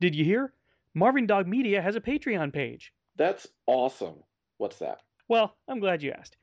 [0.00, 0.52] did you hear?
[0.94, 2.92] Marvin Dog Media has a Patreon page.
[3.16, 4.16] That's awesome.
[4.58, 5.00] What's that?
[5.28, 6.36] Well, I'm glad you asked.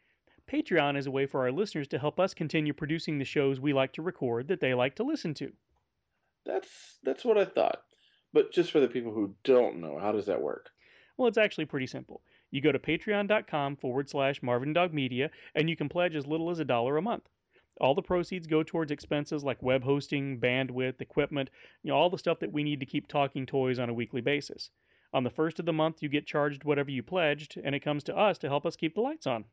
[0.50, 3.74] Patreon is a way for our listeners to help us continue producing the shows we
[3.74, 5.52] like to record that they like to listen to.
[6.46, 6.70] That's
[7.04, 7.82] that's what I thought.
[8.32, 10.70] But just for the people who don't know, how does that work?
[11.18, 12.22] Well, it's actually pretty simple.
[12.52, 16.50] You go to patreon.com forward slash Marvin Dog Media and you can pledge as little
[16.50, 17.28] as a dollar a month.
[17.80, 21.50] All the proceeds go towards expenses like web hosting, bandwidth, equipment,
[21.84, 24.22] you know, all the stuff that we need to keep talking toys on a weekly
[24.22, 24.72] basis.
[25.14, 28.04] On the first of the month, you get charged whatever you pledged, and it comes
[28.06, 29.46] to us to help us keep the lights on.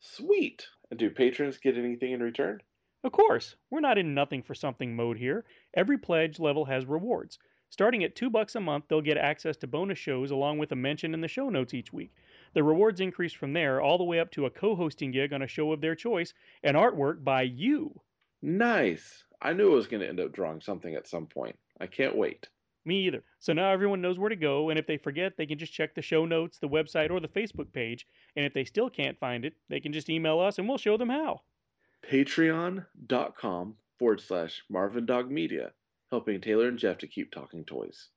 [0.00, 0.66] Sweet.
[0.90, 2.62] And do patrons get anything in return?
[3.04, 5.44] Of course, we're not in nothing for something mode here.
[5.74, 7.38] Every pledge level has rewards.
[7.68, 10.76] Starting at two bucks a month, they'll get access to bonus shows along with a
[10.76, 12.12] mention in the show notes each week.
[12.54, 15.46] The rewards increase from there all the way up to a co-hosting gig on a
[15.46, 18.00] show of their choice and artwork by you.
[18.42, 19.24] Nice.
[19.40, 21.56] I knew I was going to end up drawing something at some point.
[21.80, 22.48] I can't wait.
[22.84, 23.22] Me either.
[23.38, 25.94] So now everyone knows where to go, and if they forget, they can just check
[25.94, 28.06] the show notes, the website, or the Facebook page.
[28.36, 30.96] And if they still can't find it, they can just email us and we'll show
[30.96, 31.42] them how.
[32.10, 35.72] Patreon.com forward slash Marvin Dog Media,
[36.10, 38.08] helping Taylor and Jeff to keep talking toys.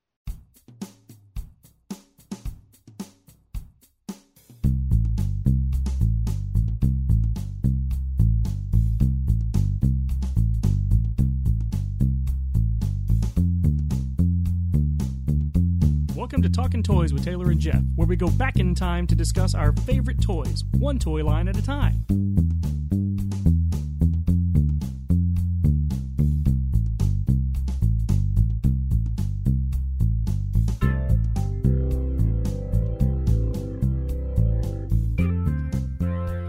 [16.36, 19.16] Welcome to Talking Toys with Taylor and Jeff, where we go back in time to
[19.16, 22.06] discuss our favorite toys, one toy line at a time.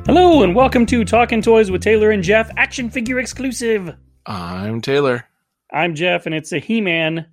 [0.05, 3.95] Hello, and welcome to Talking Toys with Taylor and Jeff, action figure exclusive.
[4.27, 5.29] I'm Taylor.
[5.73, 7.27] I'm Jeff, and it's a He Man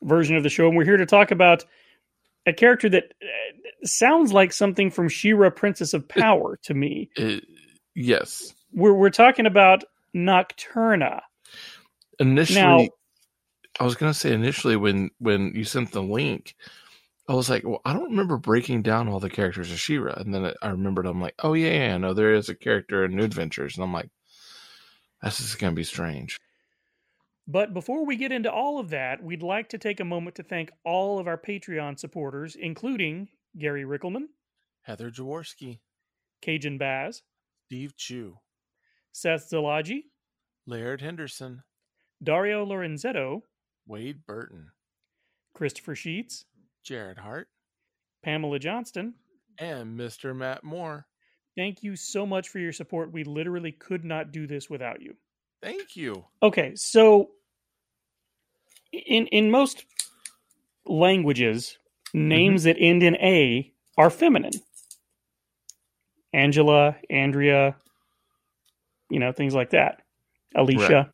[0.00, 1.66] version of the show, and we're here to talk about
[2.48, 7.10] a character that uh, sounds like something from She-Ra, Princess of Power to me.
[7.18, 7.36] Uh,
[7.94, 8.54] yes.
[8.72, 11.20] We're we're talking about Nocturna.
[12.18, 12.88] Initially, Now-
[13.80, 16.56] I was going to say initially when when you sent the link,
[17.28, 20.34] I was like, well, I don't remember breaking down all the characters of She-Ra, and
[20.34, 21.06] then I remembered.
[21.06, 23.92] I'm like, oh yeah, yeah, no, there is a character in New Adventures, and I'm
[23.92, 24.08] like,
[25.22, 26.38] this is going to be strange.
[27.50, 30.42] But before we get into all of that, we'd like to take a moment to
[30.42, 33.28] thank all of our Patreon supporters, including
[33.58, 34.26] Gary Rickelman,
[34.82, 35.78] Heather Jaworski,
[36.42, 37.22] Cajun Baz,
[37.66, 38.36] Steve Chu,
[39.12, 40.02] Seth Zalaji,
[40.66, 41.62] Laird Henderson,
[42.22, 43.40] Dario Lorenzetto,
[43.86, 44.68] Wade Burton,
[45.54, 46.44] Christopher Sheets,
[46.84, 47.48] Jared Hart,
[48.22, 49.14] Pamela Johnston.
[49.58, 50.36] and Mr.
[50.36, 51.06] Matt Moore.
[51.56, 53.10] Thank you so much for your support.
[53.10, 55.16] We literally could not do this without you.
[55.62, 56.24] Thank you.
[56.42, 57.30] Okay, so
[58.92, 59.84] in in most
[60.86, 61.78] languages,
[62.14, 64.52] names that end in A are feminine.
[66.32, 67.76] Angela, Andrea,
[69.10, 70.02] you know, things like that.
[70.54, 70.94] Alicia.
[70.94, 71.06] Right.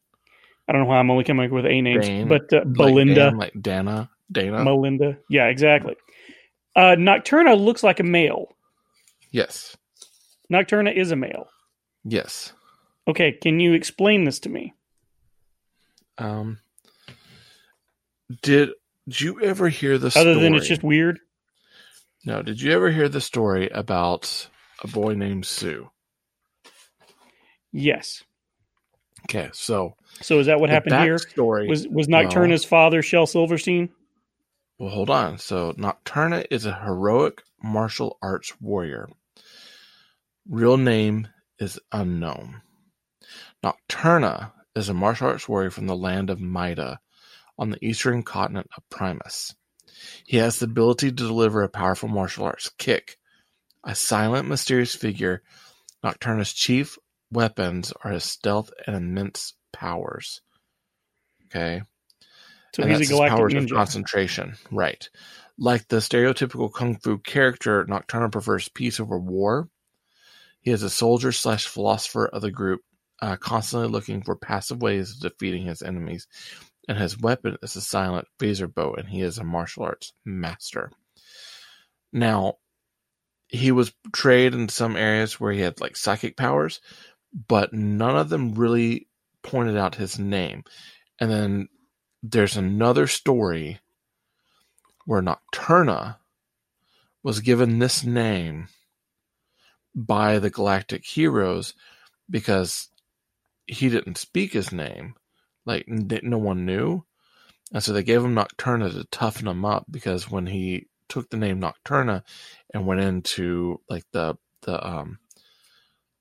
[0.66, 2.72] I don't know why I'm only coming up with A names, Dane, but uh, Like
[2.72, 4.64] Belinda, Dan, like Dana, Dana.
[4.64, 5.18] Melinda.
[5.28, 5.94] Yeah, exactly.
[6.74, 8.48] Uh, Nocturna looks like a male.
[9.30, 9.76] yes,
[10.52, 11.48] Nocturna is a male.
[12.04, 12.52] yes.
[13.06, 14.72] Okay, can you explain this to me?
[16.16, 16.58] Um,
[18.42, 18.70] did
[19.08, 20.34] did you ever hear the Other story?
[20.34, 21.20] than it's just weird.
[22.24, 22.42] no.
[22.42, 24.48] Did you ever hear the story about
[24.82, 25.90] a boy named Sue?
[27.72, 28.24] Yes.
[29.26, 31.18] Okay, so So is that what happened here?
[31.18, 33.90] Story Was was Nocturna's father Shel Silverstein?
[34.78, 35.38] Well, hold on.
[35.38, 39.08] So Nocturna is a heroic martial arts warrior.
[40.48, 41.28] Real name
[41.58, 42.62] is unknown.
[43.64, 47.00] Nocturna is a martial arts warrior from the land of Maida
[47.58, 49.54] on the eastern continent of Primus.
[50.26, 53.16] He has the ability to deliver a powerful martial arts kick.
[53.84, 55.42] A silent, mysterious figure,
[56.02, 56.98] Nocturna's chief
[57.30, 60.40] weapons are his stealth and immense powers.
[61.46, 61.82] Okay.
[62.74, 64.54] So and he's a galactic powers of concentration.
[64.70, 65.08] Right.
[65.56, 69.68] Like the stereotypical kung fu character, Nocturna prefers peace over war.
[70.60, 72.80] He is a soldier slash philosopher of the group,
[73.20, 76.26] uh, constantly looking for passive ways of defeating his enemies.
[76.88, 80.90] And his weapon is a silent phaser bow, and he is a martial arts master.
[82.12, 82.58] Now,
[83.48, 86.80] he was portrayed in some areas where he had like psychic powers,
[87.48, 89.08] but none of them really
[89.42, 90.64] pointed out his name.
[91.20, 91.68] And then
[92.22, 93.80] there's another story
[95.04, 96.16] where Nocturna
[97.22, 98.68] was given this name
[99.94, 101.74] by the Galactic Heroes
[102.28, 102.88] because
[103.66, 105.14] he didn't speak his name.
[105.66, 107.04] Like, no one knew.
[107.72, 111.36] And so they gave him Nocturna to toughen him up because when he took the
[111.36, 112.22] name Nocturna
[112.72, 115.18] and went into like the, the, um,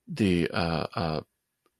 [0.07, 1.21] the, uh, uh,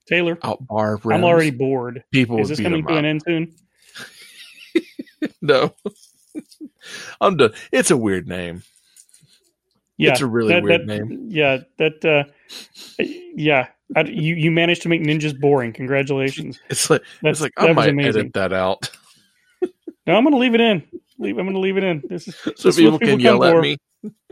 [0.07, 2.04] Taylor, out bar I'm already bored.
[2.12, 3.56] people Is this coming to an end soon?
[5.42, 5.74] No.
[7.21, 7.54] I'm done.
[7.71, 8.63] It's a weird name.
[9.98, 11.27] Yeah, It's a really that- weird that- name.
[11.30, 12.04] Yeah, that.
[12.04, 12.24] Uh,
[13.00, 15.74] yeah, I, you you managed to make ninjas boring.
[15.74, 16.60] Congratulations.
[16.69, 18.22] It's like That's it's like that I was might amazing.
[18.22, 18.90] edit that out
[20.06, 20.84] No, I'm going to leave it in.
[21.19, 21.38] Leave.
[21.38, 22.04] I'm going to leave it in.
[22.10, 23.78] This is so This is people what can yell come at me.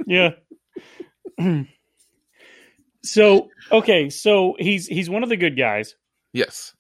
[0.06, 0.32] yeah.
[3.04, 5.96] so okay, so he's he's one of the good guys.
[6.34, 6.74] Yes.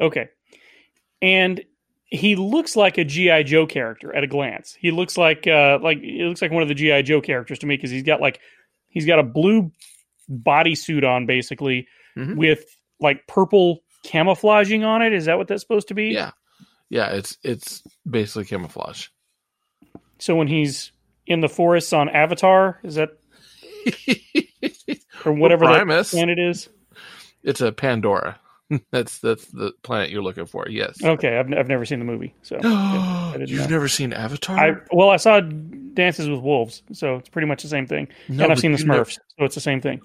[0.00, 0.28] Okay,
[1.22, 1.62] and
[2.06, 4.76] he looks like a GI Joe character at a glance.
[4.78, 7.66] He looks like uh like he looks like one of the GI Joe characters to
[7.66, 8.40] me because he's got like
[8.88, 9.70] he's got a blue
[10.30, 12.36] bodysuit on basically Mhm.
[12.36, 12.64] with
[13.00, 15.12] like purple camouflaging on it.
[15.12, 16.06] Is that what that's supposed to be?
[16.08, 16.30] Yeah.
[16.90, 17.08] Yeah.
[17.10, 19.08] It's it's basically camouflage.
[20.18, 20.92] So when he's
[21.26, 23.10] in the forests on Avatar, is that
[25.24, 26.10] or whatever that Primus.
[26.10, 26.68] planet is?
[27.42, 28.38] It's a Pandora.
[28.90, 30.66] that's that's the planet you're looking for.
[30.68, 31.02] Yes.
[31.02, 32.56] Okay, I've, I've never seen the movie, so
[33.32, 33.66] didn't You've know.
[33.66, 34.58] never seen Avatar?
[34.58, 38.08] I well I saw Dances with Wolves, so it's pretty much the same thing.
[38.28, 40.00] no, and I've seen the you never- Smurfs, so it's the same thing.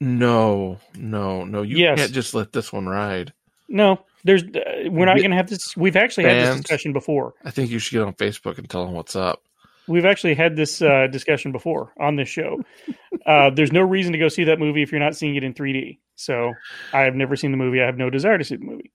[0.00, 1.62] No, no, no.
[1.62, 1.98] You Yes.
[1.98, 3.32] can't just let this one ride.
[3.68, 5.76] No, there's uh, we're not going to have this.
[5.76, 7.34] We've actually had this discussion before.
[7.44, 9.42] I think you should get on Facebook and tell them what's up.
[9.86, 12.62] We've actually had this uh, discussion before on this show.
[13.26, 15.54] Uh, there's no reason to go see that movie if you're not seeing it in
[15.54, 15.96] 3D.
[16.14, 16.52] So
[16.92, 17.80] I have never seen the movie.
[17.80, 18.92] I have no desire to see the movie.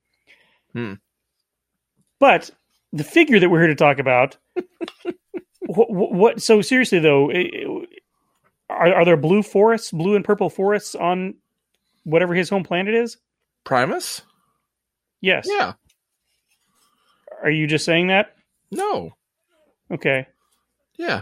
[0.73, 0.93] Hmm.
[2.19, 2.51] But
[2.93, 4.37] the figure that we're here to talk about,
[5.65, 6.41] what, what?
[6.43, 7.31] So seriously though,
[8.69, 11.35] are, are there blue forests, blue and purple forests on
[12.03, 13.17] whatever his home planet is?
[13.63, 14.21] Primus?
[15.21, 15.47] Yes.
[15.49, 15.73] Yeah.
[17.43, 18.35] Are you just saying that?
[18.71, 19.11] No.
[19.91, 20.27] Okay.
[20.97, 21.21] Yeah.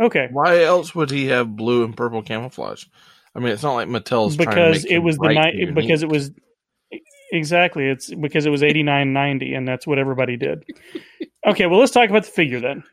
[0.00, 0.28] Okay.
[0.30, 2.84] Why else would he have blue and purple camouflage?
[3.34, 6.08] I mean, it's not like Mattel's trying to because it was the night because it
[6.08, 6.30] was
[7.32, 10.64] exactly it's because it was eighty nine ninety, and that's what everybody did
[11.46, 12.84] okay well let's talk about the figure then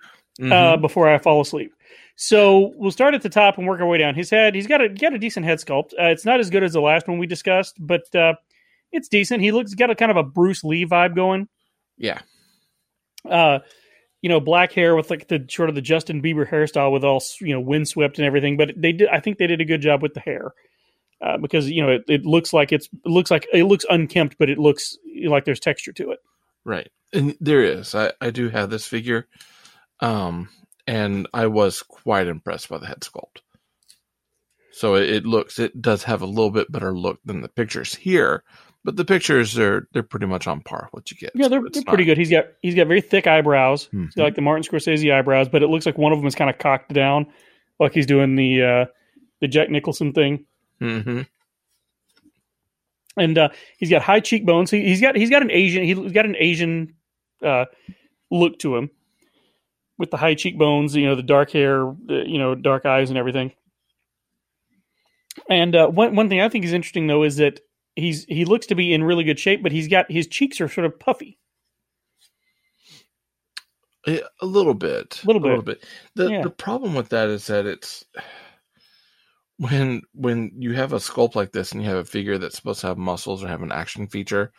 [0.41, 0.81] uh, Mhm.
[0.81, 1.71] before i fall asleep
[2.15, 4.81] so we'll start at the top and work our way down his head he's got
[4.81, 7.17] a got a decent head sculpt uh, it's not as good as the last one
[7.17, 8.33] we discussed but uh,
[8.91, 11.47] it's decent he looks got a kind of a bruce lee vibe going
[11.97, 12.19] yeah.
[13.29, 13.59] uh,
[14.21, 17.21] you know, black hair with like the sort of the Justin Bieber hairstyle with all
[17.39, 18.57] you know windswept and everything.
[18.57, 20.53] But they did, I think they did a good job with the hair
[21.21, 24.35] uh, because you know it, it looks like it's it looks like it looks unkempt,
[24.37, 26.19] but it looks like there's texture to it.
[26.63, 26.89] Right.
[27.13, 27.95] And there is.
[27.95, 29.27] I, I do have this figure.
[29.99, 30.49] Um,
[30.87, 33.41] and I was quite impressed by the head sculpt.
[34.73, 37.93] So it, it looks it does have a little bit better look than the pictures
[37.93, 38.43] here,
[38.83, 41.31] but the pictures are they're pretty much on par with what you get.
[41.35, 42.17] Yeah, they're, So they're pretty good.
[42.17, 43.89] He's got he's got very thick eyebrows.
[43.93, 44.13] Mhm.
[44.15, 46.49] Got like the Martin Scorsese eyebrows, but it looks like one of them is kind
[46.49, 47.27] of cocked down,
[47.79, 48.85] like he's doing the uh,
[49.41, 50.45] the Jack Nicholson thing.
[50.81, 51.27] Mhm.
[53.17, 54.71] and uh, he's got high cheekbones.
[54.71, 56.95] He, he's got he's got an Asian he's got an Asian
[57.43, 57.65] uh,
[58.31, 58.89] look to him
[60.01, 63.53] with the high cheekbones, you know, the dark hair, you know, dark eyes and everything.
[65.49, 67.61] And uh, one one thing I think is interesting though is that
[67.95, 70.67] he's he looks to be in really good shape, but he's got his cheeks are
[70.67, 71.37] sort of puffy.
[74.07, 75.21] A little bit.
[75.23, 75.85] a Little bit, A little bit.
[76.15, 76.41] The Yeah.
[76.41, 78.03] the problem with that is that it's
[79.57, 82.81] when when you have a sculpt like this and you have a figure that's supposed
[82.81, 84.51] to have muscles or have an action feature,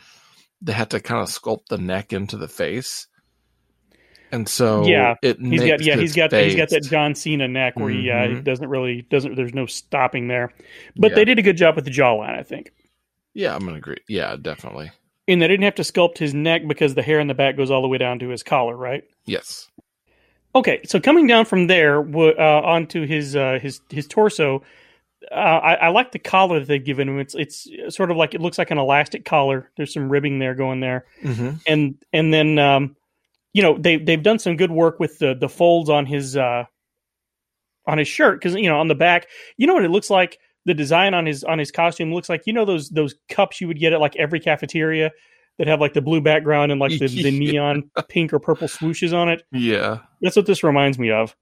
[0.60, 3.08] they have to kind of sculpt the neck into the face.
[4.32, 7.78] And so Yeah, it He's got yeah he's got he's got that John Cena neck
[7.78, 8.44] where he, uh, Mhm.
[8.44, 10.52] doesn't really doesn't there's no stopping there,
[10.96, 11.16] but Yeah.
[11.16, 12.72] they did a good job with the jawline I think.
[13.34, 13.98] Yeah, I'm gonna agree.
[14.08, 14.90] Yeah, definitely.
[15.28, 17.70] And they didn't have to sculpt his neck because the hair in the back goes
[17.70, 19.04] all the way down to his collar, right?
[19.26, 19.68] Yes.
[20.54, 24.62] Okay, so coming down from there uh, onto his uh, his his torso,
[25.30, 27.18] uh, I, I, like the collar that they've given him.
[27.20, 29.70] It's it's sort of like it looks like an elastic collar.
[29.76, 31.50] There's some ribbing there going there, Mm-hmm.
[31.66, 32.96] and and then um,
[33.52, 36.64] you know they they've done some good work with the the folds on his uh,
[37.86, 40.38] on his shirt because you know on the back, you know what it looks like.
[40.64, 43.66] The design on his on his costume looks like you know those those cups you
[43.66, 45.10] would get at like every cafeteria
[45.58, 49.12] that have like the blue background and like the, the neon pink or purple swooshes
[49.12, 49.42] on it.
[49.52, 49.98] Yeah.
[50.20, 51.36] That's what this reminds me of.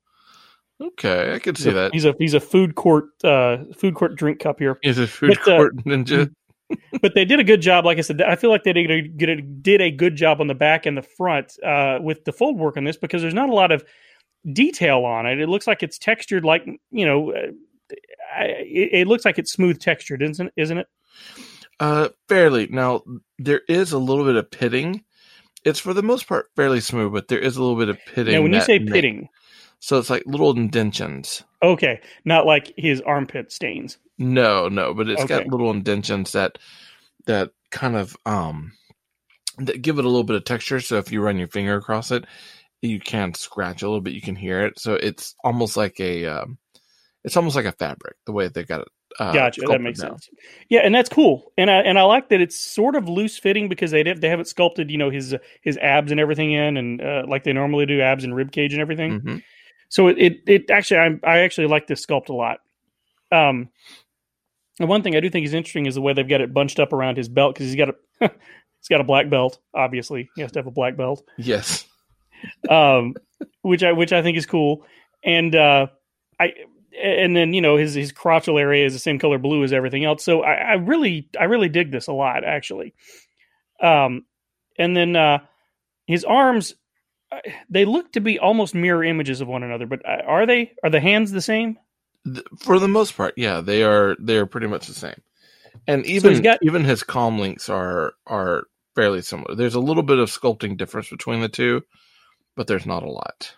[0.81, 1.93] Okay, I could He's see a, that.
[1.93, 4.79] He's a he's a food court uh food court drink cup here.
[4.83, 6.33] He's a food But, uh, court ninja.
[7.01, 7.85] But they did a good job.
[7.85, 10.41] Like I said, I feel like they did a, did a, did a good job
[10.41, 13.35] on the back and the front uh, with the fold work on this because there's
[13.35, 13.85] not a lot of
[14.53, 15.41] detail on it.
[15.41, 17.53] It looks like it's textured, like you know, uh,
[18.37, 20.53] I, it, it looks like it's smooth textured, isn't it?
[20.57, 20.89] Isn't it?
[21.79, 22.67] Uh, fairly.
[22.67, 23.03] Now
[23.39, 25.05] there is a little bit of pitting.
[25.65, 28.35] It's for the most part fairly smooth, but there is a little bit of pitting.
[28.35, 29.29] Now, when you say pitting,
[29.79, 31.45] so it's like little indentions.
[31.63, 33.99] okay, not like his armpit stains.
[34.21, 36.59] No, no, but it's got little indentions that
[37.25, 38.73] that kind of um
[39.59, 40.79] that give it a little bit of texture.
[40.81, 42.27] So if you run your finger across it,
[42.83, 44.13] you can scratch a little bit.
[44.13, 44.79] You can hear it.
[44.79, 46.59] So it's almost like a um,
[47.25, 48.89] it's almost like a fabric the way they got it.
[49.19, 49.63] Uh, Gotcha.
[49.67, 50.11] That makes now.
[50.11, 50.29] sense.
[50.69, 51.53] Yeah, and that's cool.
[51.57, 54.49] And I and I like that it's sort of loose fitting because they they haven't
[54.49, 58.03] sculpted you know his his abs and everything in and uh, like they normally do
[58.03, 59.21] abs and rib cage and everything.
[59.21, 59.43] Mhm.
[59.89, 62.59] So it it, it actually I I actually like this sculpt a lot.
[63.33, 63.71] Um,
[64.81, 66.81] and one thing I do think is interesting is the way they've got it bunched
[66.81, 69.59] up around his belt because he's got a he's got a black belt.
[69.75, 71.23] Obviously, he has to have a black belt.
[71.39, 71.87] Yes.
[72.71, 73.17] Um,
[73.61, 74.87] which I which I think is cool.
[75.23, 75.89] And uh,
[76.41, 76.55] I
[76.99, 80.07] and then you know his his crotchal area is the same color blue as everything
[80.07, 80.25] else.
[80.25, 82.95] So I, I really I really dig this a lot actually.
[83.83, 84.25] Um,
[84.79, 85.41] and then uh,
[86.07, 86.77] his arms
[87.31, 90.73] uh, they look to be almost mirror images of one another, but uh, are they?
[90.83, 91.77] Are the hands the same?
[92.59, 95.21] For the most part, yeah, they are they are pretty much the same.
[95.87, 99.55] And even he's got- even his comlinks are are fairly similar.
[99.55, 101.83] There's a little bit of sculpting difference between the two,
[102.57, 103.55] but there's not a lot.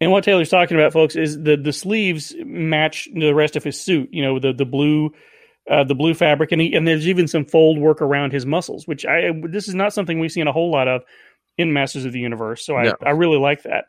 [0.00, 3.80] And what Taylor's talking about, folks, is the the sleeves match the rest of his
[3.80, 4.08] suit.
[4.12, 5.10] You know, the the blue,
[5.70, 8.86] uh, the blue fabric, and he, and there's even some fold work around his muscles,
[8.86, 11.02] which I this is not something we've seen a whole lot of
[11.58, 12.64] in Masters of the Universe.
[12.64, 12.94] So I No.
[13.04, 13.86] I really like that.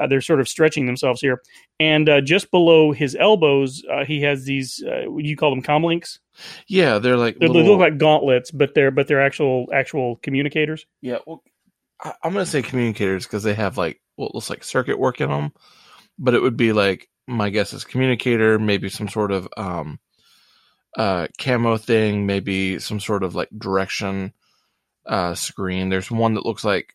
[0.00, 1.40] Uh, they're sort of stretching themselves here,
[1.78, 4.82] and uh, just below his elbows, uh, he has these.
[4.86, 5.62] Uh, you call them?
[5.62, 6.18] Comlinks.
[6.66, 10.16] Yeah, they're like They, they little- look like gauntlets, but they're but they're actual actual
[10.16, 10.86] communicators.
[11.00, 11.42] Yeah, well,
[12.02, 15.30] I, I'm gonna say communicators because they have like what looks like circuit work in
[15.30, 15.52] them,
[16.18, 19.98] but it would be like my guess is communicator, maybe some sort of um,
[20.98, 24.32] uh, camo thing, maybe some sort of like direction
[25.06, 25.88] uh screen.
[25.88, 26.94] There's one that looks like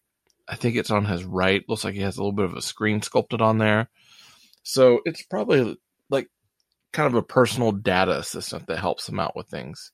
[0.50, 1.63] I think it's on his right.
[1.70, 3.89] Looks like he has a little bit of a screen sculpted on there,
[4.63, 5.77] so it's probably
[6.10, 6.27] like
[6.91, 9.91] kind of a personal data assistant that helps him out with things.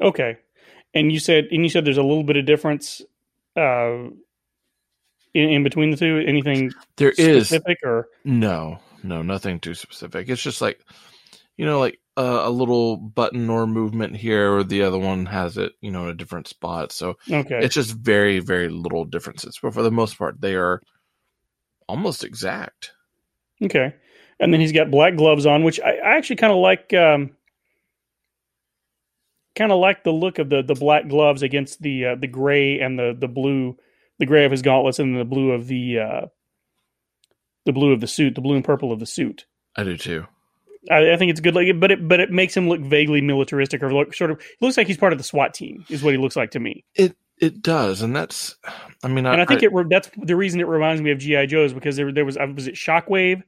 [0.00, 0.36] Okay,
[0.94, 3.02] and you said and you said there's a little bit of difference
[3.56, 4.08] uh,
[5.34, 6.22] in, in between the two.
[6.26, 10.28] Anything There is specific or No, no, nothing too specific.
[10.28, 10.80] It's just like,
[11.56, 15.56] you know, like uh, a little button or movement here, or the other one has
[15.56, 16.92] it, you know, in a different spot.
[16.92, 17.60] So okay?
[17.62, 19.58] it's just very, very little differences.
[19.62, 20.80] But for the most part, they are
[21.88, 22.92] almost exact.
[23.62, 23.94] Okay.
[24.40, 26.92] And then he's got black gloves on, which I, I actually kind of like.
[26.94, 27.36] Um,
[29.54, 32.80] kind of like the look of the the black gloves against the uh, the gray
[32.80, 33.76] and the the blue,
[34.18, 36.26] the gray of his gauntlets and the blue of the uh,
[37.64, 39.46] the blue of the suit, the blue and purple of the suit.
[39.76, 40.26] I do too.
[40.90, 43.82] I, I think it's good, like, but it but it makes him look vaguely militaristic
[43.82, 44.40] or look sort of.
[44.40, 46.60] He looks like he's part of the SWAT team, is what he looks like to
[46.60, 46.84] me.
[46.94, 48.56] It it does, and that's.
[49.02, 51.46] I mean, and I think it re- that's the reason it reminds me of GI
[51.46, 53.42] Joe's because there there was uh, was it Shockwave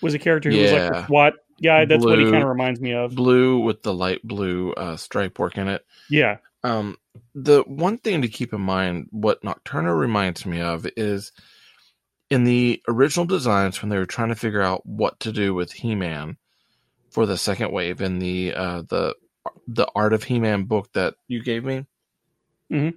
[0.00, 0.90] was a character who was like Yeah.
[0.90, 1.84] the SWAT guy.
[1.84, 3.14] That's what he kind of reminds me of.
[3.14, 5.84] blue with the light blue uh, stripe work in it.
[6.10, 6.38] Yeah.
[6.64, 6.96] Um,
[7.34, 11.32] the one thing to keep in mind, what Nocturna reminds me of, is
[12.30, 15.72] in the original designs when they were trying to figure out what to do with
[15.72, 16.36] He-Man
[17.12, 19.14] for the second wave in the uh, the
[19.68, 21.86] the Art of He-Man book that you gave me.
[22.70, 22.94] Mhm.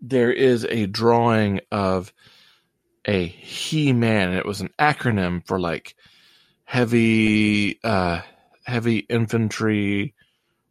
[0.00, 2.12] There is a drawing of
[3.04, 5.94] a He-Man, and it was an acronym for like
[6.64, 8.20] heavy uh
[8.64, 10.14] heavy infantry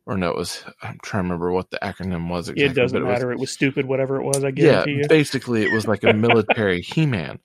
[0.05, 2.65] or no, it was I'm trying to remember what the acronym was exactly.
[2.65, 3.31] it doesn't it was- matter.
[3.31, 4.43] It was stupid, whatever it was.
[4.43, 5.07] I yeah, guarantee you.
[5.10, 7.39] basically it was like a military He-Man.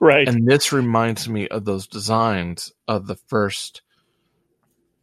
[0.00, 0.26] Right.
[0.28, 3.82] And this reminds me of those designs of the first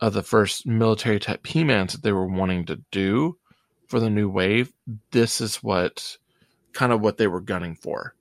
[0.03, 3.37] of the first military type He-Mans that they were wanting to do
[3.87, 4.73] for the new wave.
[5.11, 6.17] This is what
[6.73, 8.13] kind of what they were gunning for.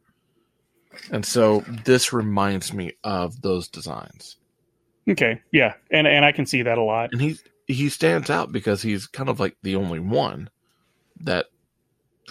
[1.10, 4.36] And so this reminds me of those designs.
[5.10, 7.10] Okay, yeah, and and I can see that a lot.
[7.10, 7.36] And he
[7.66, 10.50] he stands out because he's kind of like the only one
[11.18, 11.46] that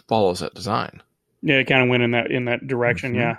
[0.08, 1.04] follows that design.
[1.42, 3.16] Yeah, it kind of went in that in that direction.
[3.16, 3.18] Mhm.
[3.18, 3.38] Yeah.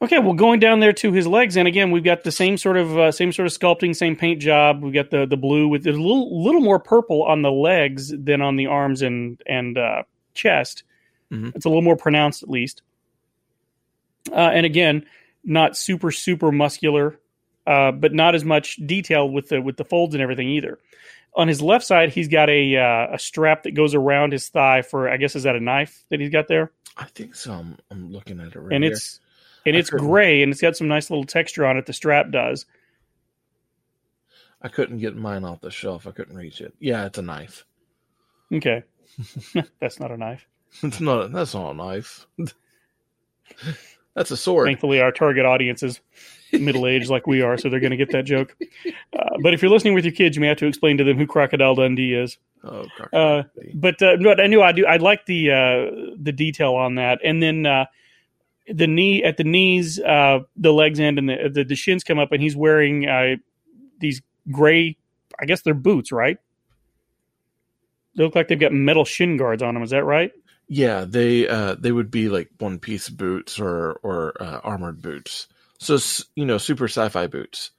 [0.00, 2.76] Okay, well, going down there to his legs, and again, we've got the same sort
[2.76, 4.82] of uh, same sort of sculpting, same paint job.
[4.82, 8.40] We've got the the blue with a little little more purple on the legs than
[8.40, 10.84] on the arms and and uh, chest.
[11.32, 11.54] Mhm.
[11.56, 12.82] It's a little more pronounced, at least.
[14.30, 15.04] Uh, and again,
[15.42, 17.18] not super super muscular,
[17.66, 20.78] uh, but not as much detail with the with the folds and everything either.
[21.34, 24.82] On his left side, he's got a uh, a strap that goes around his thigh
[24.82, 27.52] for I guess is that a knife that he's got there, I think so.
[27.52, 28.74] I'm, I'm looking at it right now.
[28.76, 28.92] and here.
[28.92, 29.18] it's
[29.66, 31.86] and I it's gray and it's got some nice little texture on it.
[31.86, 32.66] The strap does.
[34.60, 36.06] I couldn't get mine off the shelf.
[36.06, 36.74] I couldn't reach it.
[36.80, 37.64] Yeah, it's a knife.
[38.52, 38.82] Okay,
[39.80, 40.46] that's not a knife.
[40.82, 41.32] It's not.
[41.32, 42.26] That's not a knife.
[44.14, 44.66] that's a sword.
[44.66, 46.00] Thankfully, our target audience is
[46.52, 48.56] middle aged like we are, so they're going to get that joke.
[49.12, 51.16] Uh, but if you're listening with your kids, you may have to explain to them
[51.16, 52.38] who Crocodile Dundee is.
[52.64, 54.84] Oh, Uh, but uh, but I knew I do.
[54.86, 57.86] I like the uh, the detail on that, and then uh,
[58.72, 62.18] the knee at the knees, uh, the legs end, and the, the the shins come
[62.18, 63.36] up, and he's wearing uh,
[64.00, 64.96] these gray.
[65.40, 66.38] I guess they're boots, right?
[68.16, 69.82] They look like they've got metal shin guards on them.
[69.82, 70.32] Is that right?
[70.68, 75.48] yeah, they uh they would be like one piece boots or or uh, armored boots.
[75.78, 75.98] So
[76.34, 77.70] you know, super sci-fi boots.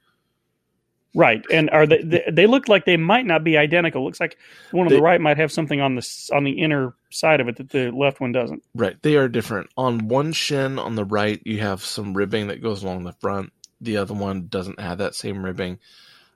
[1.12, 2.24] Right, and are they, they?
[2.30, 4.04] They look like they might not be identical.
[4.04, 4.38] Looks like
[4.70, 7.48] one on They- the right might have something on the on the inner side of
[7.48, 8.62] it that the left one doesn't.
[8.76, 9.70] Right, they are different.
[9.76, 13.52] On one shin on the right, you have some ribbing that goes along the front.
[13.80, 15.80] The other one doesn't have that same ribbing.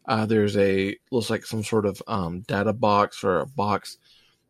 [0.07, 3.99] Uh, there's a looks like some sort of um, data box or a box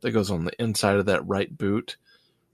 [0.00, 1.96] that goes on the inside of that right boot,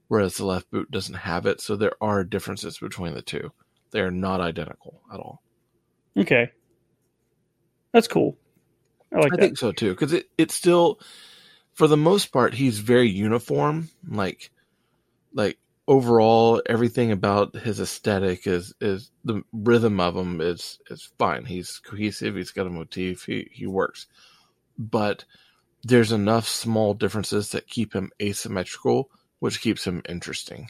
[0.09, 1.61] whereas the left boot doesn't have it.
[1.61, 3.53] So there are differences between the two.
[3.91, 5.41] They are not identical at all.
[6.17, 6.51] Okay,
[7.93, 8.37] that's cool.
[9.13, 9.41] I like I that.
[9.41, 10.99] think so too, because it it's still,
[11.73, 13.89] for the most part, he's very uniform.
[14.07, 14.51] Like,
[15.33, 21.45] like overall, everything about his aesthetic is is the rhythm of him is is fine.
[21.45, 22.35] He's cohesive.
[22.35, 23.25] He's got a motif.
[23.25, 24.07] He he works,
[24.77, 25.25] but
[25.83, 30.69] there's enough small differences that keep him asymmetrical, which keeps him interesting.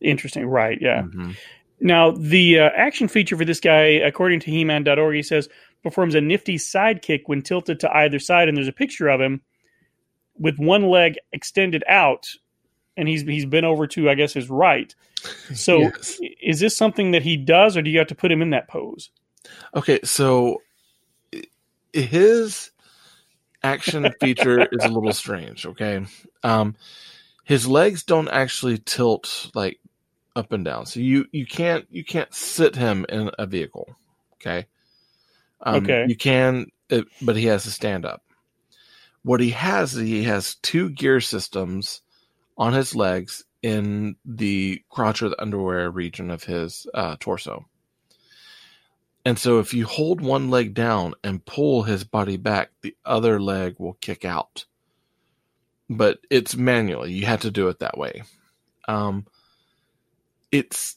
[0.00, 0.78] Interesting, right?
[0.80, 1.02] Yeah.
[1.02, 1.36] Mhm.
[1.80, 5.48] Now, the uh, action feature for this guy, according to He-Man.org, he says
[5.82, 9.42] performs a nifty sidekick when tilted to either side, and there's a picture of him
[10.38, 12.26] with one leg extended out,
[12.96, 14.94] and he's he's been over to, I guess, his right.
[15.54, 16.18] So, Yes.
[16.40, 18.68] is this something that he does, or do you have to put him in that
[18.68, 19.10] pose?
[19.74, 20.62] Okay, so
[21.92, 22.70] his
[23.62, 25.66] action feature is a little strange.
[25.66, 26.04] Okay,
[26.42, 26.76] um,
[27.44, 29.80] his legs don't actually tilt like
[30.36, 33.88] up and down, so you you can't you can't sit him in a vehicle.
[34.34, 34.66] Okay,
[35.60, 36.04] um, Okay.
[36.08, 38.22] you can, uh, but he has to stand up.
[39.22, 42.02] What he has, is he has two gear systems
[42.58, 47.64] on his legs in the crotch or the underwear region of his uh, torso.
[49.24, 53.40] And so if you hold one leg down and pull his body back, the other
[53.40, 54.66] leg will kick out.
[55.90, 57.12] But it's manually.
[57.12, 58.22] You have to do it that way.
[58.88, 59.26] Um
[60.52, 60.96] it's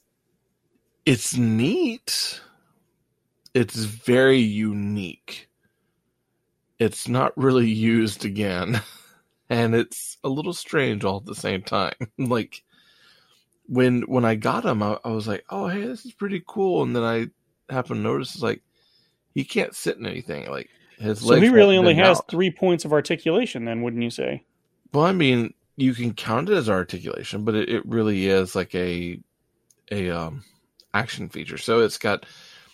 [1.06, 2.42] it's neat.
[3.54, 5.50] It's very unique.
[6.80, 8.82] It's not really used again.
[9.50, 11.94] And it's a little strange all at the same time.
[12.18, 12.64] like
[13.68, 16.84] when when I got him, I, I was like, "Oh, hey, this is pretty cool."
[16.84, 17.28] And then I
[17.74, 18.62] happened to notice, it's like
[19.36, 20.50] he can't sit in anything.
[20.50, 20.70] Like
[21.00, 22.30] His So legs he really only has out.
[22.30, 24.46] three points of articulation, then, wouldn't you say?
[24.94, 28.74] Well, I mean, you can count it as articulation, but it, it really is like
[28.76, 29.20] a
[29.92, 30.44] a um
[30.94, 31.58] action feature.
[31.58, 32.26] So it's got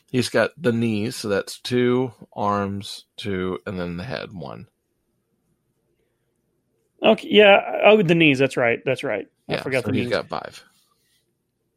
[0.10, 4.68] he's got the knees, so that's two arms, two, and then the head, one.
[7.04, 7.82] Okay, yeah.
[7.86, 8.40] Oh, the knees.
[8.40, 8.80] That's right.
[8.86, 9.28] That's right.
[9.50, 10.10] I forgot so the knees.
[10.10, 10.64] got five.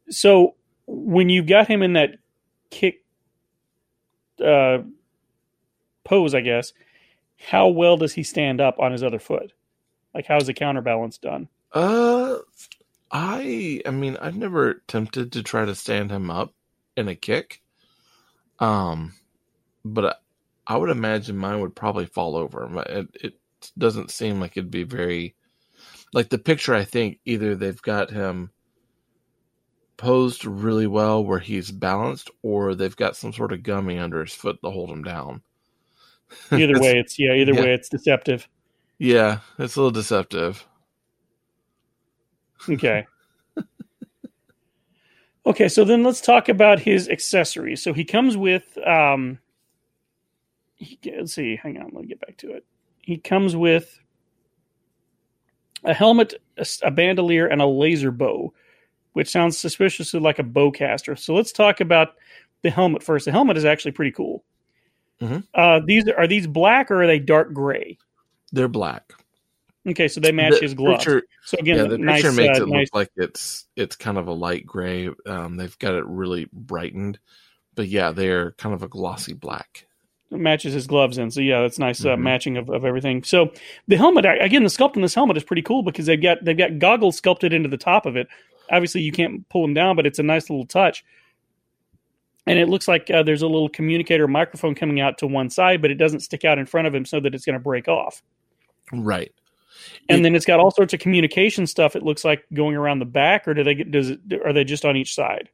[0.09, 2.11] So when you've got him in that
[2.69, 3.03] kick
[4.43, 4.79] uh,
[6.05, 6.71] pose, I guess,
[7.37, 9.51] how well does he stand up on his other foot?
[10.17, 11.47] Like, how's the counterbalance done?
[11.71, 12.37] Uh,
[13.11, 16.55] I I mean, I've never attempted to try to stand him up
[16.95, 17.61] in a kick.
[18.57, 19.13] Um,
[19.85, 20.05] but
[20.67, 22.67] I, I would imagine mine would probably fall over.
[22.89, 23.33] It, it
[23.77, 25.35] doesn't seem like it'd be very
[26.13, 26.73] like the picture.
[26.73, 28.49] I think either they've got him
[29.97, 34.33] posed really well where he's balanced, or they've got some sort of gummy under his
[34.33, 35.43] foot to hold him down.
[36.51, 37.33] Either way, it's yeah.
[37.33, 37.61] Either Yeah.
[37.61, 38.47] way, it's deceptive.
[38.99, 40.65] Yeah, it's a little deceptive.
[42.69, 43.05] Okay.
[45.45, 47.81] okay, so then let's talk about his accessories.
[47.81, 49.39] So he comes with um
[50.75, 52.65] he, let's see, hang on, let me get back to it.
[53.01, 53.99] He comes with
[55.83, 56.33] a helmet,
[56.83, 58.53] a bandolier, and a laser bow,
[59.13, 61.17] which sounds suspiciously like a bowcaster.
[61.17, 62.15] So let's talk about
[62.63, 63.25] the helmet first.
[63.25, 64.43] The helmet is actually pretty cool.
[65.21, 65.43] Mhm.
[65.53, 67.97] Uh, these are these black or are they dark gray?
[68.51, 69.13] They're black.
[69.87, 71.05] Okay, so they match The his gloves.
[71.05, 73.95] picture- so again, yeah, the nice, picture makes uh, it nice look like it's it's
[73.95, 75.09] kind of a light gray.
[75.25, 77.19] Um, they've got it really brightened,
[77.75, 79.85] but yeah, they're kind of a glossy black.
[80.29, 81.31] matches his gloves in.
[81.31, 82.19] So yeah, that's nice uh, Mhm.
[82.19, 83.23] matching of, of everything.
[83.23, 83.53] So
[83.87, 86.57] the helmet again, the sculpt on this helmet is pretty cool because they've got they've
[86.57, 88.27] got goggles sculpted into the top of it.
[88.69, 91.05] Obviously, you can't pull them down, but it's a nice little touch.
[92.45, 95.81] And it looks like uh, there's a little communicator microphone coming out to one side,
[95.81, 97.87] but it doesn't stick out in front of him so that it's going to break
[97.87, 98.21] off.
[98.91, 99.31] Right.
[100.09, 101.95] And It- then it's got all sorts of communication stuff.
[101.95, 103.91] It looks like going around the back, or do they get?
[103.91, 104.19] Does it?
[104.45, 105.49] Are they just on each side?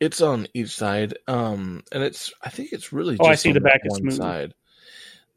[0.00, 3.16] It's on each side, um, and it's I think it's really.
[3.20, 4.16] Oh, I see, the back that is one smooth.
[4.16, 4.54] side.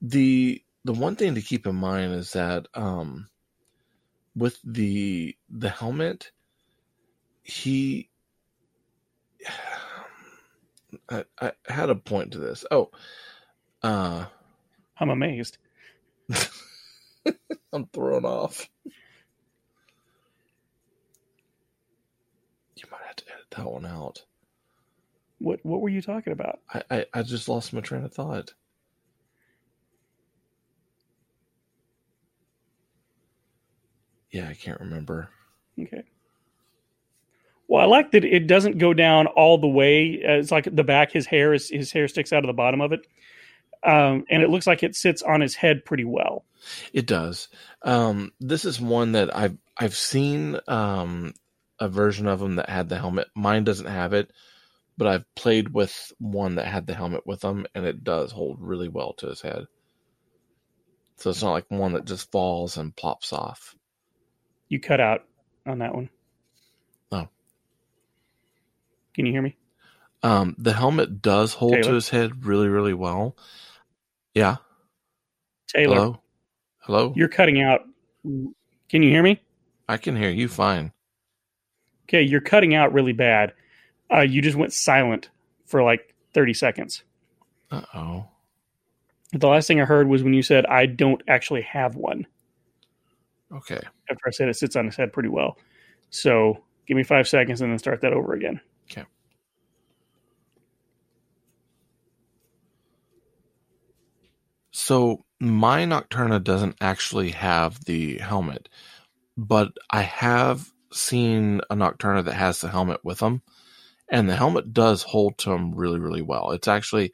[0.01, 3.27] The the one thing to keep in mind is that um,
[4.35, 6.31] with the the helmet,
[7.43, 8.09] he.
[11.09, 12.65] I, I had a point to this.
[12.71, 12.91] Oh,
[13.83, 14.25] uh,
[14.97, 15.57] I'm amazed.
[17.73, 18.69] I'm thrown off.
[22.75, 24.23] You might have to edit that one out.
[25.39, 26.59] What What were you talking about?
[26.73, 28.53] I, I, I just lost my train of thought.
[34.31, 35.29] Yeah, I can't remember.
[35.79, 36.03] Okay.
[37.67, 40.21] Well, I like that it doesn't go down all the way.
[40.23, 41.11] Uh, It's like the back.
[41.11, 43.07] His hair is his hair sticks out of the bottom of it,
[43.83, 46.45] um, and it looks like it sits on his head pretty well.
[46.93, 47.47] It does.
[47.81, 51.33] Um, this is one that I've I've seen um,
[51.79, 53.27] a version of them that had the helmet.
[53.35, 54.31] Mine doesn't have it,
[54.97, 58.59] but I've played with one that had the helmet with them, and it does hold
[58.61, 59.65] really well to his head.
[61.17, 63.75] So it's not like one that just falls and plops off.
[64.69, 65.25] You cut out
[65.65, 66.09] on that one.
[67.11, 67.27] Oh.
[69.13, 69.55] Can you hear me?
[70.23, 73.35] Um, the helmet does hold to his head really, really well.
[74.33, 74.57] Yeah.
[75.67, 76.21] Taylor, Hello.
[76.79, 77.13] Hello.
[77.15, 77.81] you're cutting out.
[78.23, 79.41] Can you hear me?
[79.87, 80.91] I can hear you fine.
[82.05, 83.53] Okay, you're cutting out really bad.
[84.13, 85.29] Uh, you just went silent
[85.65, 87.03] for like 30 seconds.
[87.71, 88.25] Uh oh.
[89.31, 92.27] The last thing I heard was when you said, I don't actually have one.
[93.53, 93.79] Okay.
[94.09, 95.57] After I said it sits on his head pretty well.
[96.09, 98.59] So give me five seconds and then start that over again.
[104.81, 108.67] So my Nocturna doesn't actually have the helmet,
[109.37, 113.43] but I have seen a Nocturna that has the helmet with them,
[114.09, 116.49] and the helmet does hold to him really, really well.
[116.49, 117.13] It's actually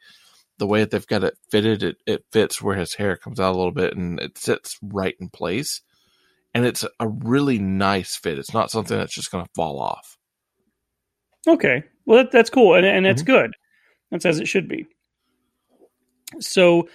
[0.56, 1.82] the way that they've got it fitted.
[1.82, 5.14] It it fits where his hair comes out a little bit, and it sits right
[5.20, 5.82] in place.
[6.54, 8.38] And it's a really nice fit.
[8.38, 10.16] It's not something that's just going to fall off.
[11.46, 11.84] Okay.
[12.06, 12.74] Well, that, that's cool.
[12.76, 13.32] And, and that's mm-hmm.
[13.32, 13.50] good.
[14.10, 14.86] That's as it should be.
[16.40, 16.88] So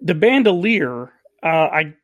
[0.00, 1.94] the bandolier, uh, I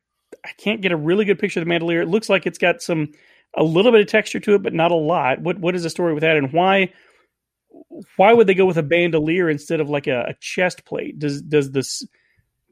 [0.43, 2.01] I can't get a really good picture of the bandolier.
[2.01, 3.11] It looks like it's got some
[3.55, 5.41] a little bit of texture to it, but not a lot.
[5.41, 6.91] What what is the story with that, and why
[8.17, 11.19] why would they go with a bandolier instead of like a, a chest plate?
[11.19, 12.03] Does does this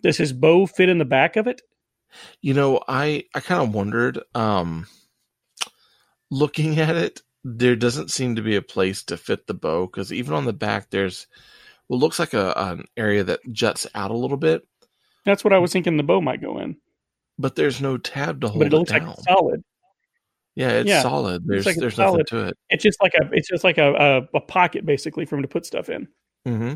[0.01, 1.61] does his bow fit in the back of it?
[2.41, 4.19] You know, I I kind of wondered.
[4.35, 4.87] Um,
[6.29, 10.11] looking at it, there doesn't seem to be a place to fit the bow because
[10.11, 11.27] even on the back, there's
[11.87, 14.67] what looks like a an area that juts out a little bit.
[15.25, 16.77] That's what I was thinking the bow might go in,
[17.37, 18.65] But there's no tab to hold it.
[18.65, 19.07] but it it, looks down.
[19.07, 19.63] like solid.
[20.55, 21.43] yeah, it's yeah, solid.
[21.45, 22.25] There's like there's solid.
[22.31, 22.57] nothing to it.
[22.69, 23.93] It's just like a it's just like a,
[24.33, 26.07] a, a pocket basically for him to put stuff in.
[26.45, 26.73] hmm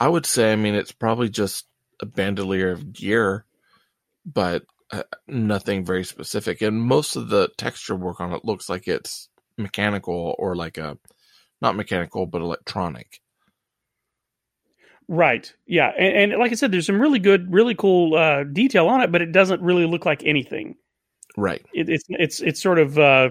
[0.00, 1.66] I would say, I mean, it's probably just
[2.00, 3.44] a bandolier of gear,
[4.24, 6.62] but uh, nothing very specific.
[6.62, 10.96] And most of the texture work on it looks like it's mechanical or like a
[11.60, 13.20] not mechanical but electronic.
[15.08, 15.50] Right.
[15.66, 15.90] Yeah.
[15.98, 19.10] And, and like I said, there's some really good, really cool uh, detail on it,
[19.10, 20.76] but it doesn't really look like anything.
[21.36, 21.64] Right.
[21.72, 23.30] It, it's it's it's sort of uh,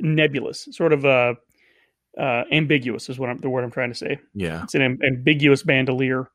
[0.00, 1.34] nebulous, sort of uh,
[2.18, 4.18] uh, ambiguous is what I'm the word I'm trying to say.
[4.34, 4.62] Yeah.
[4.62, 6.30] It's an am- ambiguous bandolier.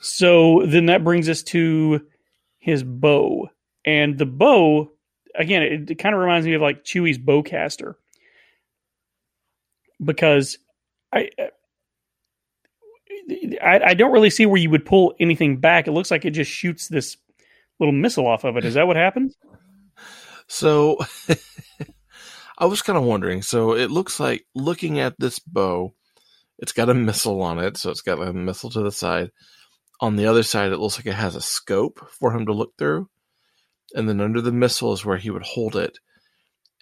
[0.00, 2.00] So then that brings us to
[2.58, 3.50] his bow,
[3.84, 4.90] and the bow
[5.34, 5.62] again.
[5.62, 7.94] It, it kind of reminds me of like Chewie's bowcaster
[10.02, 10.56] because
[11.12, 11.30] I,
[13.62, 15.86] I I don't really see where you would pull anything back.
[15.86, 17.16] It looks like it just shoots this
[17.78, 18.64] little missile off of it.
[18.64, 19.36] Is that what happens?
[20.46, 20.98] So
[22.58, 23.42] I was kind of wondering.
[23.42, 25.94] So it looks like looking at this bow,
[26.58, 27.76] it's got a missile on it.
[27.76, 29.30] So it's got a missile to the side.
[30.00, 32.72] On the other side, it looks like it has a scope for him to look
[32.78, 33.08] through.
[33.94, 35.98] And then under the missile is where he would hold it.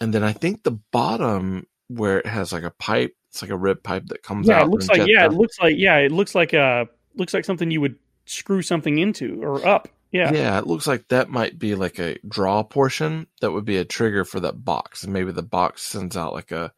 [0.00, 3.56] And then I think the bottom where it has like a pipe, it's like a
[3.56, 4.52] rib pipe that comes out.
[4.52, 4.66] Yeah, out.
[4.66, 7.70] it looks like yeah, it looks like yeah, it looks like uh looks like something
[7.70, 9.88] you would screw something into or up.
[10.10, 10.32] Yeah.
[10.32, 13.84] Yeah, it looks like that might be like a draw portion that would be a
[13.84, 15.04] trigger for that box.
[15.04, 16.72] And maybe the box sends out like a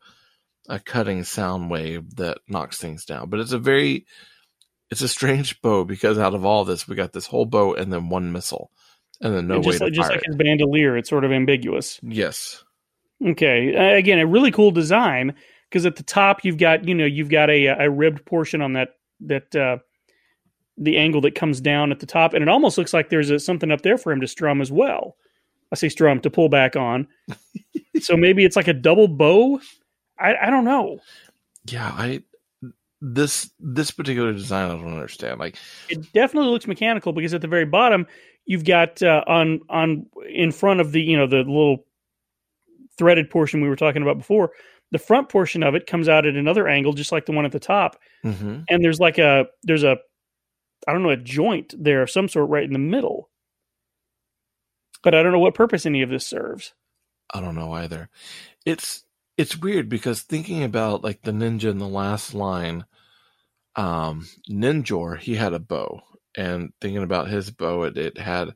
[0.69, 3.31] a cutting sound wave that knocks things down.
[3.31, 4.07] But it's a very
[4.91, 7.93] it's a strange bow because out of all this we got this whole bow and
[7.93, 8.71] then one missile.
[9.21, 10.27] And then no And way just to like just like it.
[10.27, 12.01] his bandolier, it's sort of ambiguous.
[12.03, 12.65] Yes.
[13.25, 13.77] Okay.
[13.77, 15.35] Uh, again, a really cool design
[15.71, 18.73] because at the top you've got you know you've got a a ribbed portion on
[18.75, 19.79] that that uh,
[20.77, 23.39] the angle that comes down at the top, and it almost looks like there's a,
[23.39, 25.17] something up there for him to strum as well.
[25.73, 27.07] I say strum to pull back on.
[28.01, 29.61] so maybe it's like a double bow.
[30.19, 30.99] I, I don't know.
[31.67, 32.23] Yeah, I
[33.01, 35.39] this this particular design I don't understand.
[35.39, 35.57] Like
[35.89, 38.07] It definitely looks mechanical because at the very bottom
[38.47, 41.85] you've got uh, on on in front of the you know the little
[42.99, 44.51] threaded portion we were talking about before.
[44.93, 47.53] The front portion of it comes out at another angle, just like the one at
[47.53, 47.97] the top.
[48.25, 48.65] mhm.
[48.69, 49.99] and there's like a there's a
[50.89, 53.31] I don't know a joint there of some sort right in the middle.
[55.03, 56.75] But I don't know what purpose any of this serves.
[57.33, 58.11] I don't know either.
[58.67, 59.05] It's
[59.39, 62.85] it's weird because thinking about like the ninja in the last line,
[63.77, 66.01] um, Ninjor, he had a bow,
[66.37, 68.51] and thinking about his bow, it, it had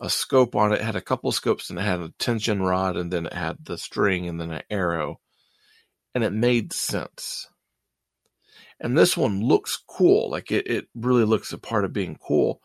[0.00, 3.10] a scope on it, had a couple scopes, and it had a tension rod, and
[3.12, 5.20] then it had the string, and then an arrow,
[6.14, 7.48] and it made sense.
[8.80, 12.60] And this one looks cool, like it, it really looks a part of being cool,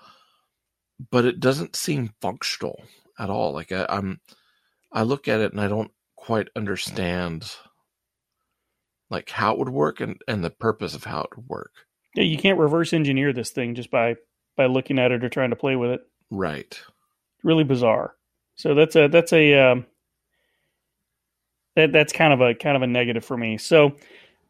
[1.11, 2.83] but it doesn't seem functional
[3.19, 3.53] at all.
[3.53, 4.19] Like I, I'm,
[4.91, 7.51] I look at it and I don't quite understand
[9.09, 11.71] like how it would work and, and the purpose of how it would work.
[12.15, 14.15] Yeah, you can't reverse engineer this thing just by
[14.55, 16.01] by looking at it or trying to play with it.
[16.31, 16.81] Right.
[17.43, 18.15] Really bizarre.
[18.55, 19.85] So that's a that's a um,
[21.77, 23.57] that that's kind of a kind of a negative for me.
[23.57, 23.95] So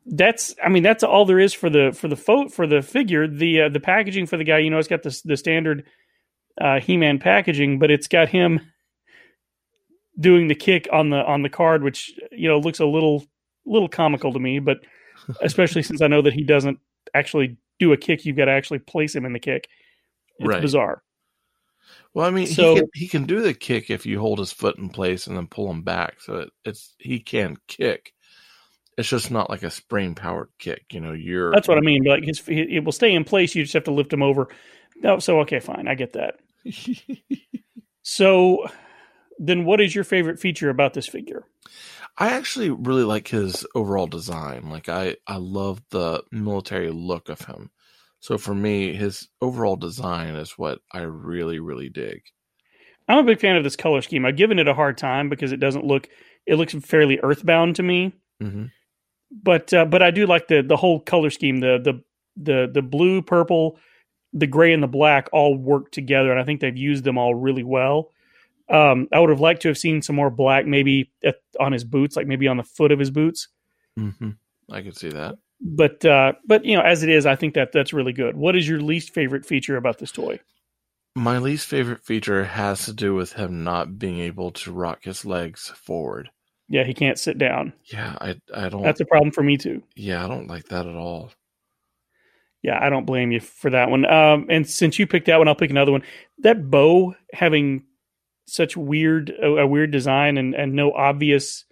[0.07, 3.27] that's I mean that's all there is for the for the fo- for the figure.
[3.27, 5.85] The uh, the packaging for the guy, you know, it's got the the standard
[6.59, 8.59] uh, He-Man packaging, but it's got him
[10.19, 13.23] doing the kick on the on the card, which you know looks a little
[13.65, 14.59] little comical to me.
[14.59, 14.79] But
[15.41, 16.79] especially since I know that he doesn't
[17.13, 19.67] actually do a kick, you've got to actually place him in the kick.
[20.39, 20.61] It's Right.
[20.61, 21.03] bizarre.
[22.17, 24.51] Well, I mean, So- he can he can do the kick if you hold his
[24.51, 26.19] foot in place and then pull him back.
[26.19, 28.11] So it, it's he can kick.
[28.97, 30.85] It's just not like a spring powered kick.
[30.91, 32.03] You know, you're That's what I mean.
[32.05, 33.53] Like his, it will stay in place.
[33.53, 34.47] You just have to lift him over.
[34.95, 36.39] No, so okay, fine, I get that.
[38.09, 38.65] So
[39.37, 41.43] then, what is your favorite feature about this figure?
[42.17, 44.69] I actually really like his overall design.
[44.69, 47.69] Like I I love the military look of him.
[48.19, 52.21] So for me, his overall design is what I really really dig.
[53.07, 54.25] I'm a big fan of this color scheme.
[54.25, 56.09] I've given it a hard time because it doesn't look.
[56.45, 58.13] It looks fairly earthbound to me.
[58.41, 58.65] hmm
[59.31, 62.01] but uh, but I do like the the whole color scheme the the
[62.41, 63.77] the the blue purple
[64.33, 67.35] the gray and the black all work together and I think they've used them all
[67.35, 68.11] really well
[68.69, 71.83] um, I would have liked to have seen some more black maybe at, on his
[71.83, 73.49] boots like maybe on the foot of his boots
[73.99, 74.29] Mm-hmm.
[74.71, 75.35] I could see that.
[75.61, 78.55] But uh, but you know as it is I think that that's really good what
[78.55, 80.39] is your least favorite feature about this toy
[81.15, 85.25] My least favorite feature has to do with him not being able to rock his
[85.25, 86.29] legs forward.
[86.69, 88.83] yeah he can't sit down Yeah, I I don't.
[88.83, 91.31] that's a problem for me too yeah, I don't like that at all.
[92.63, 94.03] Yeah, I don't blame you for that one.
[94.05, 96.01] Um, and since you picked that one, I'll pick another one.
[96.39, 97.83] That bow having
[98.47, 101.65] such weird a, a weird design and and no obvious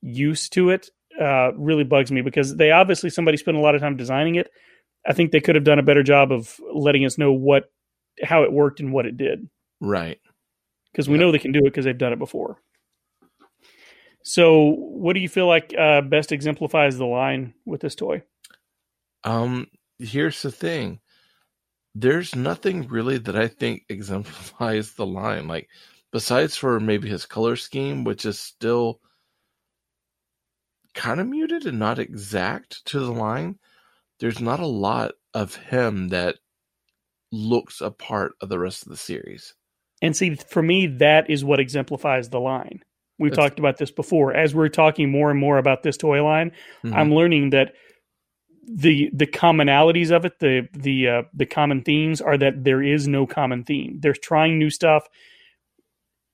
[0.00, 3.80] use to it uh, really bugs me because they obviously somebody spent a lot of
[3.80, 4.50] time designing it.
[5.06, 7.70] I think they could have done a better job of letting us know what
[8.22, 9.48] how it worked and what it did
[9.80, 10.18] Right.
[10.92, 11.20] because we Yeah.
[11.20, 12.58] know they can do it because they've done it before.
[14.22, 18.22] So, what do you feel like uh, best exemplifies the line with this toy?
[19.24, 21.00] Um, here's the thing.
[21.94, 25.46] There's nothing really that I think exemplifies the line.
[25.46, 25.68] Like,
[26.12, 29.00] besides for maybe his color scheme, which is still
[30.96, 33.58] kind of muted and not exact to the line,
[34.18, 36.36] there's not a lot of him that
[37.30, 39.54] looks a part of the rest of the series.
[40.02, 42.82] And see, for me, that is what exemplifies the line.
[43.18, 44.34] We've That's- talked about this before.
[44.34, 46.52] As we're talking more and more about this toy line,
[46.84, 46.94] Mhm.
[46.94, 47.74] I'm learning that
[48.68, 53.06] the the commonalities of it, the the uh, the common themes are that there is
[53.06, 53.98] no common theme.
[54.00, 55.06] They're trying new stuff,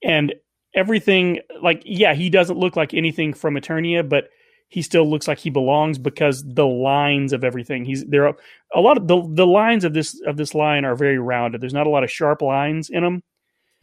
[0.02, 0.34] and
[0.74, 1.40] everything.
[1.62, 4.28] Like, yeah, he doesn't look like anything from Eternia, but
[4.72, 7.84] he still looks like he belongs because the lines of everything.
[7.84, 8.28] He's there.
[8.28, 8.36] Are,
[8.74, 11.60] a lot of the the lines of this of this line are very rounded.
[11.60, 13.22] There's not a lot of sharp lines in them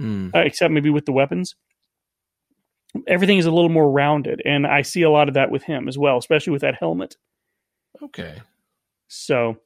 [0.01, 0.33] Mm.
[0.33, 1.55] uh, except maybe with the weapons.
[3.05, 5.87] Everything is a little more rounded, and I see a lot of that with him
[5.87, 7.17] as well, especially with that helmet.
[8.01, 8.41] Okay.
[9.09, 9.57] So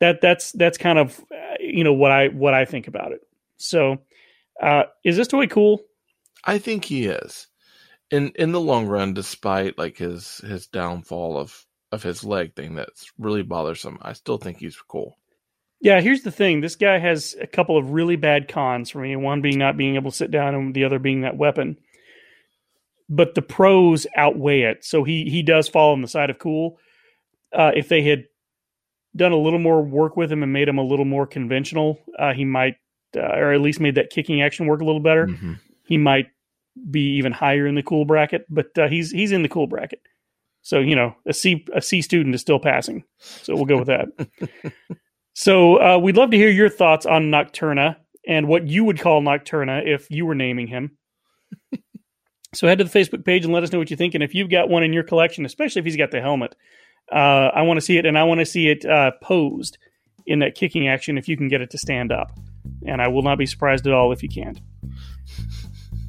[0.00, 3.20] that that's that's kind of uh, you know what I what I think about it.
[3.56, 3.98] So
[4.62, 5.80] uh, is this toy cool?
[6.44, 7.48] I think he is.
[8.12, 12.74] In in the long run, despite like his his downfall of of his leg thing
[12.74, 15.16] that's really bothersome, I still think he's cool.
[15.80, 16.60] Yeah, here's the thing.
[16.60, 19.16] This guy has a couple of really bad cons for me.
[19.16, 21.78] One being not being able to sit down, and the other being that weapon.
[23.08, 24.84] But the pros outweigh it.
[24.84, 26.78] So he he does fall on the side of cool.
[27.52, 28.24] Uh, if they had
[29.16, 32.32] done a little more work with him and made him a little more conventional, uh,
[32.32, 32.76] he might,
[33.16, 35.26] uh, or at least made that kicking action work a little better.
[35.26, 35.58] Mhm.
[35.84, 36.28] He might
[36.90, 38.46] be even higher in the cool bracket.
[38.48, 40.00] But uh, he's he's in the cool bracket.
[40.62, 43.04] So you know, a C a C student is still passing.
[43.18, 44.08] So we'll go with that.
[45.34, 49.22] So uh, we'd love to hear your thoughts on Nocturna and what you would call
[49.22, 50.96] Nocturna if you were naming him.
[52.54, 54.14] so head to the Facebook page and let us know what you think.
[54.14, 56.54] And if you've got one in your collection, especially if he's got the helmet,
[57.10, 59.78] uh, I want to see it, and I want to see it uh, posed
[60.26, 62.30] in that kicking action if you can get it to stand up.
[62.86, 64.60] And I will not be surprised at all if you can't.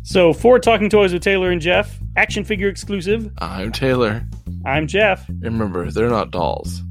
[0.06, 4.26] So for Talking Toys with Taylor and Jeff, action figure exclusive, I'm Taylor.
[4.66, 5.26] I'm Jeff.
[5.40, 6.82] Remember, they're not dolls.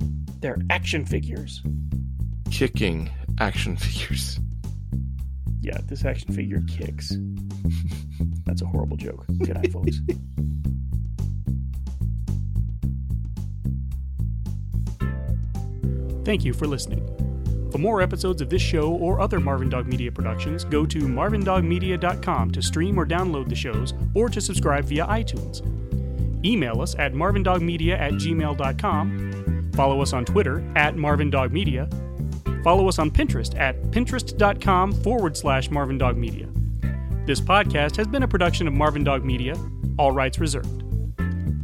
[0.41, 1.63] They're action figures.
[2.51, 4.41] Kicking action figures.
[5.61, 7.15] Yeah, this action figure kicks.
[8.47, 9.27] That's a horrible joke.
[9.39, 9.99] Good night, folks.
[16.25, 17.07] Thank you for listening.
[17.73, 22.51] For more episodes of this show or other Marvin Dog Media productions, go to marvindogmedia.com
[22.51, 25.65] to stream or download the shows or to subscribe via iTunes.
[26.45, 29.71] Email us at marvindogmedia at gmail.com.
[29.73, 31.91] Follow us on Twitter at marvindogmedia.
[32.63, 36.49] Follow us on Pinterest at pinterest.com forward slash Marvin Dog Media.
[37.25, 39.57] This podcast has been a production of Marvin Dog Media,
[39.99, 40.83] all rights reserved.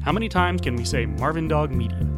[0.03, 2.18] How many times can we say Marvin Dog Media?